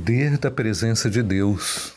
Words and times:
poder 0.00 0.38
da 0.38 0.50
presença 0.50 1.10
de 1.10 1.22
Deus. 1.22 1.92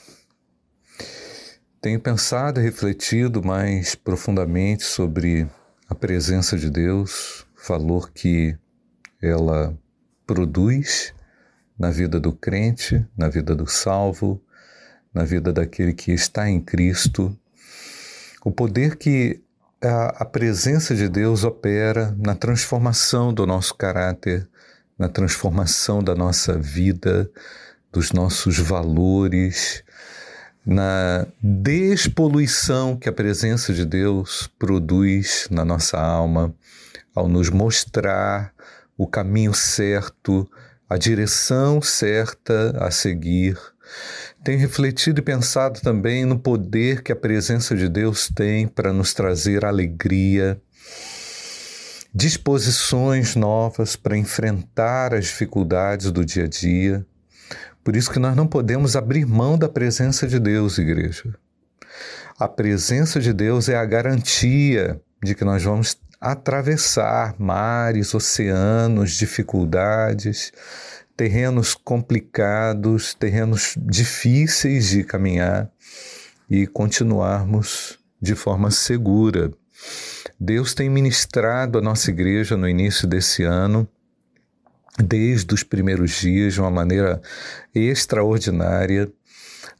Tenho 1.80 2.02
pensado 2.02 2.60
e 2.60 2.64
refletido 2.64 3.42
mais 3.42 3.96
profundamente 3.96 4.84
sobre 4.84 5.48
a 5.88 5.96
presença 5.96 6.58
de 6.58 6.70
Deus, 6.70 7.46
valor 7.66 8.12
que 8.12 8.58
ela 9.22 9.74
produz 10.28 11.14
na 11.80 11.92
vida 11.92 12.20
do 12.20 12.34
crente, 12.34 13.06
na 13.18 13.30
vida 13.30 13.56
do 13.56 13.66
salvo, 13.68 14.44
na 15.14 15.24
vida 15.24 15.54
daquele 15.54 15.94
que 15.94 16.12
está 16.12 16.50
em 16.50 16.60
Cristo, 16.60 17.34
o 18.44 18.52
poder 18.52 18.98
que 18.98 19.42
a, 19.82 20.24
a 20.24 20.26
presença 20.26 20.94
de 20.94 21.08
Deus 21.08 21.46
opera 21.46 22.14
na 22.20 22.36
transformação 22.36 23.34
do 23.34 23.48
nosso 23.48 23.74
caráter, 23.76 24.46
na 25.00 25.08
transformação 25.08 26.04
da 26.04 26.14
nossa 26.14 26.60
vida, 26.60 27.32
dos 27.94 28.12
nossos 28.12 28.58
valores, 28.58 29.84
na 30.66 31.28
despoluição 31.40 32.98
que 32.98 33.08
a 33.08 33.14
presença 33.14 33.72
de 33.72 33.86
Deus 33.86 34.50
produz 34.58 35.48
na 35.52 35.64
nossa 35.64 36.00
alma, 36.00 36.54
ao 37.14 37.28
nos 37.28 37.52
mostrar 37.52 38.52
o 38.98 39.06
caminho 39.06 39.54
certo, 39.54 40.50
a 40.90 40.98
direção 40.98 41.82
certa 41.82 42.76
a 42.80 42.90
seguir. 42.90 43.58
Tenho 44.44 44.60
refletido 44.60 45.20
e 45.20 45.24
pensado 45.24 45.80
também 45.80 46.26
no 46.26 46.40
poder 46.40 47.04
que 47.04 47.12
a 47.12 47.16
presença 47.16 47.76
de 47.76 47.88
Deus 47.88 48.28
tem 48.28 48.68
para 48.68 48.92
nos 48.92 49.14
trazer 49.14 49.64
alegria, 49.64 50.60
disposições 52.14 53.36
novas 53.36 53.96
para 53.96 54.18
enfrentar 54.18 55.14
as 55.14 55.26
dificuldades 55.26 56.12
do 56.12 56.26
dia 56.26 56.46
a 56.46 56.48
dia. 56.48 57.06
Por 57.84 57.96
isso 57.96 58.12
que 58.12 58.20
nós 58.20 58.36
não 58.36 58.48
podemos 58.48 58.96
abrir 58.96 59.26
mão 59.26 59.58
da 59.58 59.68
presença 59.68 60.26
de 60.28 60.40
Deus, 60.40 60.78
igreja. 60.78 61.36
A 62.40 62.48
presença 62.48 63.20
de 63.20 63.34
Deus 63.34 63.68
é 63.68 63.76
a 63.76 63.86
garantia 63.86 65.00
de 65.22 65.36
que 65.36 65.44
nós 65.44 65.64
vamos 65.64 65.98
atravessar 66.20 67.36
mares, 67.38 68.14
oceanos, 68.14 69.12
dificuldades, 69.12 70.54
terrenos 71.18 71.76
complicados, 71.76 73.14
terrenos 73.14 73.76
difíceis 73.78 74.90
de 74.90 75.04
caminhar 75.04 75.70
e 76.50 76.66
continuarmos 76.66 78.00
de 78.22 78.36
forma 78.36 78.72
segura. 78.72 79.52
Deus 80.40 80.74
tem 80.74 80.90
ministrado 80.90 81.78
a 81.78 81.82
nossa 81.82 82.10
igreja 82.10 82.56
no 82.56 82.68
início 82.68 83.08
desse 83.08 83.44
ano, 83.44 83.88
desde 84.98 85.54
os 85.54 85.64
primeiros 85.64 86.12
dias, 86.20 86.54
de 86.54 86.62
uma 86.62 86.72
maneira 86.72 87.22
extraordinária, 87.74 89.12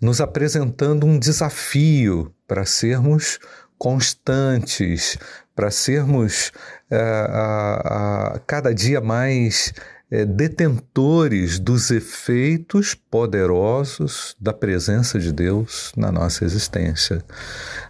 nos 0.02 0.20
apresentando 0.20 1.06
um 1.06 1.20
desafio 1.20 2.34
para 2.48 2.66
sermos 2.66 3.40
constantes, 3.78 5.18
para 5.56 5.70
sermos 5.70 6.52
uh, 6.92 6.96
uh, 6.96 8.38
uh, 8.38 8.42
cada 8.48 8.74
dia 8.74 9.02
mais 9.02 9.74
eh, 10.14 10.26
detentores 10.26 11.58
dos 11.58 11.90
efeitos 11.90 12.94
poderosos 12.94 14.36
da 14.40 14.54
presença 14.54 15.20
de 15.20 15.32
Deus 15.32 15.92
na 15.98 16.12
nossa 16.12 16.46
existência. 16.46 17.24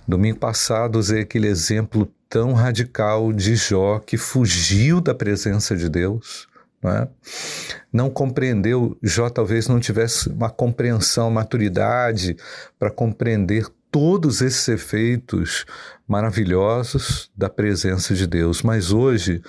Domingo 0.07 0.39
passado 0.39 0.97
usei 0.97 1.23
aquele 1.23 1.47
exemplo 1.47 2.09
tão 2.29 2.53
radical 2.53 3.33
de 3.33 3.57
Jó 3.57 3.99
que 3.99 4.15
fugiu 4.15 5.01
da 5.01 5.13
presença 5.13 5.75
de 5.75 5.89
Deus. 5.89 6.47
Não, 6.83 6.91
é? 6.91 7.07
não 7.91 8.09
compreendeu, 8.09 8.97
Jó 9.01 9.29
talvez 9.29 9.67
não 9.67 9.79
tivesse 9.79 10.29
uma 10.29 10.49
compreensão, 10.49 11.31
maturidade 11.31 12.35
para 12.77 12.91
compreender 12.91 13.67
todos 13.89 14.41
esses 14.41 14.67
efeitos 14.67 15.65
maravilhosos 16.07 17.31
da 17.37 17.47
presença 17.47 18.15
de 18.15 18.25
Deus. 18.25 18.63
Mas 18.63 18.91
hoje 18.91 19.41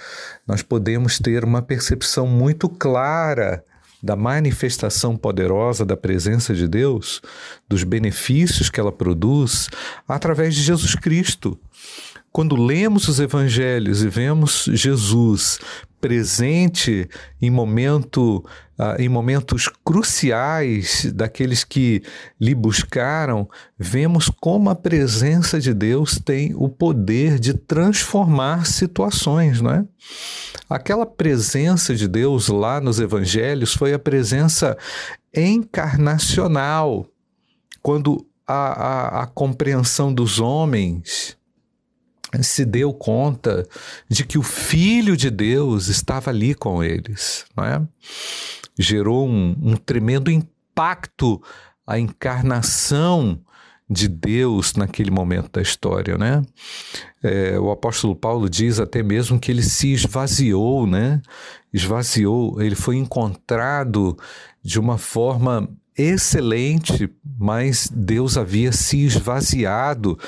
nós 0.47 0.62
podemos 0.62 1.19
ter 1.19 1.43
uma 1.44 1.62
percepção 1.62 2.27
muito 2.27 2.69
clara 2.69 3.65
da 4.03 4.15
manifestação 4.15 5.17
poderosa 5.17 5.83
da 5.83 5.97
presença 5.97 6.53
de 6.55 6.69
Deus, 6.69 7.23
dos 7.67 7.84
benefícios 7.84 8.69
que 8.69 8.78
ela 8.78 8.93
produz 8.93 9.71
através 10.06 10.55
de 10.55 10.61
Jesus 10.61 10.94
Cristo. 10.94 11.59
Quando 12.31 12.55
lemos 12.55 13.09
os 13.09 13.19
evangelhos 13.19 14.03
e 14.03 14.09
vemos 14.09 14.69
Jesus 14.73 15.59
presente 16.04 17.09
em 17.41 17.48
momento 17.48 18.44
uh, 18.78 19.00
em 19.00 19.09
momentos 19.09 19.70
cruciais 19.82 21.10
daqueles 21.15 21.65
que 21.65 22.03
lhe 22.38 22.54
buscaram, 22.54 23.48
vemos 23.78 24.28
como 24.28 24.69
a 24.69 24.75
presença 24.75 25.59
de 25.59 25.72
Deus 25.72 26.20
tem 26.22 26.53
o 26.54 26.69
poder 26.69 27.38
de 27.38 27.54
transformar 27.54 28.66
situações, 28.66 29.62
não 29.62 29.70
é? 29.70 29.84
Aquela 30.69 31.06
presença 31.06 31.94
de 31.94 32.06
Deus 32.06 32.48
lá 32.48 32.82
nos 32.82 33.00
evangelhos 33.00 33.72
foi 33.72 33.94
a 33.94 33.98
presença 33.98 34.76
encarnacional, 35.34 37.06
quando 37.81 38.26
a, 38.47 38.53
a, 38.54 39.22
a 39.22 39.26
compreensão 39.26 40.12
dos 40.12 40.38
homens 40.38 41.34
se 42.43 42.65
deu 42.65 42.93
conta 42.93 43.67
de 44.09 44.25
que 44.25 44.39
o 44.39 44.43
Filho 44.43 45.17
de 45.17 45.31
Deus 45.31 45.89
estava 45.89 46.31
ali 46.31 46.55
com 46.55 46.83
eles. 46.83 47.45
Não 47.56 47.65
é? 47.65 47.83
Gerou 48.78 49.28
um, 49.28 49.56
um 49.62 49.77
tremendo 49.77 50.31
impacto 50.31 51.41
a 51.87 51.99
encarnação 51.99 53.39
de 53.89 54.09
Deus 54.09 54.75
naquele 54.75 55.11
momento 55.11 55.50
da 55.53 55.62
história, 55.62 56.17
né? 56.17 56.43
É, 57.23 57.59
o 57.59 57.71
apóstolo 57.71 58.17
Paulo 58.17 58.49
diz 58.49 58.81
até 58.81 59.03
mesmo 59.03 59.39
que 59.39 59.50
ele 59.50 59.62
se 59.62 59.93
esvaziou, 59.93 60.87
né? 60.87 61.21
Esvaziou, 61.73 62.61
ele 62.61 62.75
foi 62.75 62.97
encontrado 62.97 64.17
de 64.62 64.81
uma 64.81 64.97
forma 64.97 65.69
excelente, 65.97 67.11
mas 67.39 67.89
Deus 67.94 68.37
havia 68.37 68.73
se 68.73 69.05
esvaziado 69.05 70.19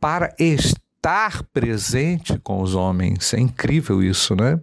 para 0.00 0.34
estar 0.38 0.81
estar 1.02 1.42
presente 1.52 2.38
com 2.38 2.62
os 2.62 2.76
homens. 2.76 3.34
É 3.34 3.40
incrível 3.40 4.00
isso, 4.00 4.36
né? 4.36 4.60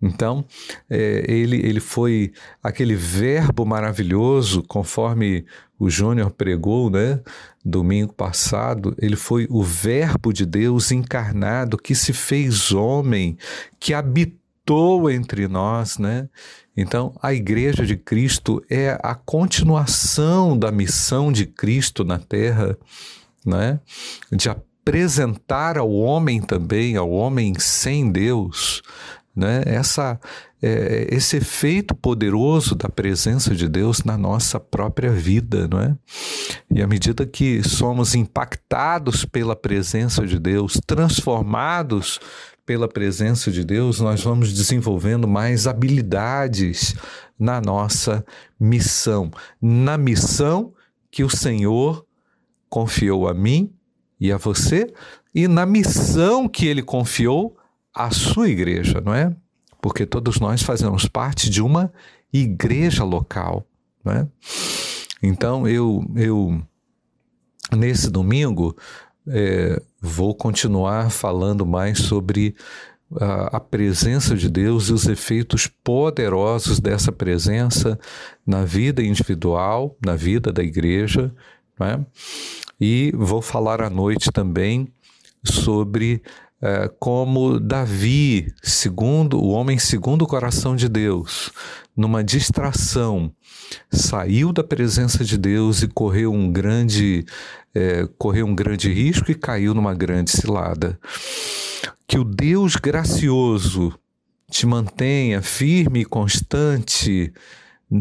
Então, 0.00 0.44
é, 0.88 1.24
ele, 1.28 1.56
ele 1.56 1.80
foi 1.80 2.32
aquele 2.62 2.94
verbo 2.94 3.66
maravilhoso, 3.66 4.62
conforme 4.62 5.44
o 5.76 5.90
Júnior 5.90 6.30
pregou, 6.30 6.88
né? 6.88 7.20
Domingo 7.64 8.12
passado, 8.12 8.94
ele 8.98 9.16
foi 9.16 9.46
o 9.50 9.62
Verbo 9.62 10.32
de 10.32 10.46
Deus 10.46 10.92
encarnado 10.92 11.76
que 11.76 11.94
se 11.94 12.12
fez 12.12 12.72
homem, 12.72 13.36
que 13.78 13.92
habitou 13.92 15.10
entre 15.10 15.48
nós, 15.48 15.98
né? 15.98 16.28
Então, 16.76 17.12
a 17.20 17.34
Igreja 17.34 17.84
de 17.84 17.96
Cristo 17.96 18.62
é 18.70 18.98
a 19.02 19.14
continuação 19.14 20.56
da 20.56 20.70
missão 20.70 21.32
de 21.32 21.44
Cristo 21.44 22.04
na 22.04 22.18
Terra, 22.18 22.78
né? 23.44 23.80
De 24.30 24.48
apresentar 24.90 25.78
ao 25.78 25.88
homem 25.88 26.42
também, 26.42 26.96
ao 26.96 27.08
homem 27.12 27.54
sem 27.60 28.10
Deus, 28.10 28.82
né? 29.34 29.62
Essa, 29.64 30.18
é, 30.60 31.06
esse 31.12 31.36
efeito 31.36 31.94
poderoso 31.94 32.74
da 32.74 32.88
presença 32.88 33.54
de 33.54 33.68
Deus 33.68 34.02
na 34.02 34.18
nossa 34.18 34.58
própria 34.58 35.12
vida, 35.12 35.68
não 35.68 35.80
é? 35.80 35.96
E 36.68 36.82
à 36.82 36.88
medida 36.88 37.24
que 37.24 37.62
somos 37.62 38.16
impactados 38.16 39.24
pela 39.24 39.54
presença 39.54 40.26
de 40.26 40.40
Deus, 40.40 40.80
transformados 40.84 42.18
pela 42.66 42.88
presença 42.88 43.48
de 43.48 43.64
Deus, 43.64 44.00
nós 44.00 44.24
vamos 44.24 44.52
desenvolvendo 44.52 45.28
mais 45.28 45.68
habilidades 45.68 46.96
na 47.38 47.60
nossa 47.60 48.24
missão, 48.58 49.30
na 49.62 49.96
missão 49.96 50.74
que 51.12 51.22
o 51.22 51.30
Senhor 51.30 52.04
confiou 52.68 53.28
a 53.28 53.34
mim 53.34 53.72
e 54.20 54.30
a 54.30 54.36
você, 54.36 54.92
e 55.34 55.48
na 55.48 55.64
missão 55.64 56.48
que 56.48 56.66
ele 56.66 56.82
confiou 56.82 57.56
à 57.94 58.10
sua 58.10 58.48
igreja, 58.48 59.00
não 59.00 59.14
é? 59.14 59.34
Porque 59.80 60.04
todos 60.04 60.38
nós 60.38 60.62
fazemos 60.62 61.06
parte 61.06 61.48
de 61.48 61.62
uma 61.62 61.92
igreja 62.32 63.02
local, 63.02 63.66
não 64.04 64.12
é? 64.12 64.28
Então 65.22 65.66
eu, 65.66 66.04
eu 66.14 66.62
nesse 67.76 68.10
domingo 68.10 68.76
é, 69.26 69.80
vou 70.00 70.34
continuar 70.34 71.10
falando 71.10 71.64
mais 71.64 71.98
sobre 72.00 72.54
a, 73.18 73.58
presença 73.58 74.36
de 74.36 74.48
Deus 74.48 74.88
e 74.88 74.92
os 74.92 75.06
efeitos 75.06 75.66
poderosos 75.66 76.78
dessa 76.78 77.10
presença 77.10 77.98
na 78.46 78.64
vida 78.64 79.02
individual, 79.02 79.96
na 80.04 80.14
vida 80.14 80.52
da 80.52 80.62
igreja, 80.62 81.32
não 81.78 81.86
é? 81.86 82.06
E 82.80 83.12
vou 83.14 83.42
falar 83.42 83.82
à 83.82 83.90
noite 83.90 84.30
também 84.32 84.88
sobre 85.44 86.22
é, 86.62 86.90
como 86.98 87.58
Davi, 87.58 88.52
segundo 88.62 89.38
o 89.38 89.48
homem 89.48 89.78
segundo 89.78 90.22
o 90.22 90.26
coração 90.26 90.76
de 90.76 90.88
Deus, 90.88 91.50
numa 91.96 92.22
distração, 92.22 93.32
saiu 93.90 94.52
da 94.52 94.62
presença 94.62 95.24
de 95.24 95.38
Deus 95.38 95.82
e 95.82 95.88
correu 95.88 96.32
um 96.32 96.50
grande, 96.52 97.24
é, 97.74 98.06
correu 98.18 98.46
um 98.46 98.54
grande 98.54 98.92
risco 98.92 99.30
e 99.30 99.34
caiu 99.34 99.74
numa 99.74 99.94
grande 99.94 100.30
cilada. 100.30 100.98
Que 102.06 102.18
o 102.18 102.24
Deus 102.24 102.76
gracioso 102.76 103.98
te 104.50 104.66
mantenha 104.66 105.40
firme 105.40 106.04
constante 106.04 107.32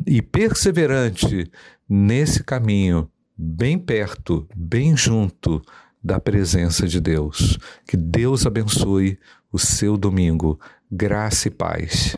e 0.05 0.21
perseverante 0.21 1.49
nesse 1.87 2.43
caminho, 2.43 3.09
bem 3.41 3.79
perto, 3.79 4.45
bem 4.53 4.97
junto 4.97 5.61
da 6.03 6.19
presença 6.19 6.85
de 6.85 6.99
Deus. 6.99 7.57
Que 7.87 7.95
Deus 7.95 8.45
abençoe 8.45 9.17
o 9.49 9.57
seu 9.57 9.97
domingo. 9.97 10.59
Graça 10.91 11.47
e 11.47 11.51
paz. 11.51 12.17